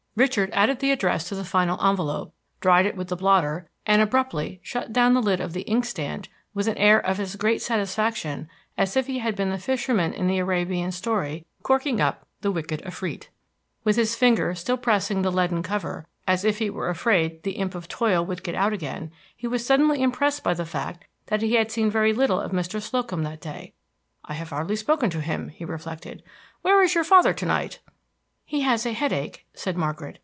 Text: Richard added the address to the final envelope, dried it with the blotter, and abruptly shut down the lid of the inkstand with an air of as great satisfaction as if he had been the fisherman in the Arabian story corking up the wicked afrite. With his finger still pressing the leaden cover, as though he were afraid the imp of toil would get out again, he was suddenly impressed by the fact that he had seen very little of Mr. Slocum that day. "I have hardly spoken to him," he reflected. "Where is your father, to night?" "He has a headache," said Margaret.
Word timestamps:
Richard 0.17 0.49
added 0.51 0.79
the 0.79 0.91
address 0.91 1.29
to 1.29 1.35
the 1.35 1.45
final 1.45 1.81
envelope, 1.81 2.33
dried 2.59 2.85
it 2.85 2.97
with 2.97 3.07
the 3.07 3.15
blotter, 3.15 3.69
and 3.85 4.01
abruptly 4.01 4.59
shut 4.61 4.91
down 4.91 5.13
the 5.13 5.21
lid 5.21 5.39
of 5.39 5.53
the 5.53 5.61
inkstand 5.61 6.27
with 6.53 6.67
an 6.67 6.77
air 6.77 6.99
of 6.99 7.17
as 7.17 7.37
great 7.37 7.61
satisfaction 7.61 8.49
as 8.77 8.97
if 8.97 9.07
he 9.07 9.19
had 9.19 9.37
been 9.37 9.51
the 9.51 9.57
fisherman 9.57 10.11
in 10.11 10.27
the 10.27 10.37
Arabian 10.39 10.91
story 10.91 11.45
corking 11.63 12.01
up 12.01 12.27
the 12.41 12.51
wicked 12.51 12.81
afrite. 12.81 13.29
With 13.85 13.95
his 13.95 14.13
finger 14.13 14.53
still 14.53 14.75
pressing 14.75 15.21
the 15.21 15.31
leaden 15.31 15.63
cover, 15.63 16.05
as 16.27 16.41
though 16.41 16.51
he 16.51 16.69
were 16.69 16.89
afraid 16.89 17.43
the 17.43 17.53
imp 17.53 17.73
of 17.73 17.87
toil 17.87 18.23
would 18.25 18.43
get 18.43 18.53
out 18.53 18.73
again, 18.73 19.11
he 19.37 19.47
was 19.47 19.65
suddenly 19.65 20.01
impressed 20.01 20.43
by 20.43 20.53
the 20.53 20.65
fact 20.65 21.05
that 21.27 21.41
he 21.41 21.53
had 21.55 21.71
seen 21.71 21.89
very 21.89 22.11
little 22.11 22.41
of 22.41 22.51
Mr. 22.51 22.81
Slocum 22.81 23.23
that 23.23 23.39
day. 23.39 23.71
"I 24.25 24.33
have 24.33 24.49
hardly 24.49 24.75
spoken 24.75 25.09
to 25.11 25.21
him," 25.21 25.47
he 25.47 25.63
reflected. 25.63 26.21
"Where 26.63 26.81
is 26.81 26.95
your 26.95 27.05
father, 27.05 27.31
to 27.31 27.45
night?" 27.45 27.79
"He 28.43 28.61
has 28.61 28.85
a 28.85 28.91
headache," 28.91 29.45
said 29.53 29.77
Margaret. 29.77 30.19